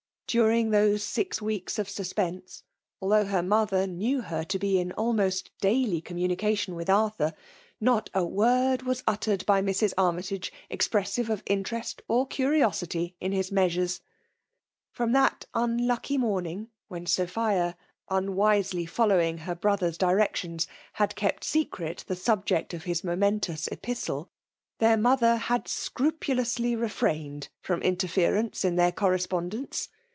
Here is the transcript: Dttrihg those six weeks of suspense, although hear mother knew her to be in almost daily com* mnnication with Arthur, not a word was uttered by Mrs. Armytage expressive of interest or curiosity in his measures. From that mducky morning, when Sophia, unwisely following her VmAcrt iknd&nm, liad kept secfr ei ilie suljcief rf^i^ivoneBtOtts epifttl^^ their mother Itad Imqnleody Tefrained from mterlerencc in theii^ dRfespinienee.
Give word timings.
Dttrihg 0.31 0.71
those 0.71 1.03
six 1.03 1.41
weeks 1.41 1.77
of 1.77 1.89
suspense, 1.89 2.63
although 3.01 3.25
hear 3.25 3.41
mother 3.41 3.85
knew 3.85 4.21
her 4.21 4.45
to 4.45 4.57
be 4.57 4.79
in 4.79 4.93
almost 4.93 5.51
daily 5.59 5.99
com* 5.99 6.15
mnnication 6.15 6.69
with 6.73 6.89
Arthur, 6.89 7.33
not 7.81 8.09
a 8.13 8.23
word 8.25 8.83
was 8.83 9.03
uttered 9.05 9.45
by 9.45 9.61
Mrs. 9.61 9.93
Armytage 9.97 10.49
expressive 10.69 11.29
of 11.29 11.43
interest 11.47 12.01
or 12.07 12.25
curiosity 12.25 13.13
in 13.19 13.33
his 13.33 13.51
measures. 13.51 13.99
From 14.93 15.11
that 15.11 15.47
mducky 15.53 16.17
morning, 16.17 16.69
when 16.87 17.05
Sophia, 17.05 17.75
unwisely 18.09 18.85
following 18.85 19.39
her 19.39 19.53
VmAcrt 19.57 19.97
iknd&nm, 19.97 20.65
liad 20.97 21.15
kept 21.15 21.43
secfr 21.43 21.81
ei 21.81 21.95
ilie 22.07 22.15
suljcief 22.15 22.67
rf^i^ivoneBtOtts 22.83 23.69
epifttl^^ 23.69 24.29
their 24.79 24.95
mother 24.95 25.37
Itad 25.37 25.65
Imqnleody 25.93 26.77
Tefrained 26.77 27.49
from 27.59 27.81
mterlerencc 27.81 28.63
in 28.63 28.77
theii^ 28.77 28.93
dRfespinienee. 28.93 29.89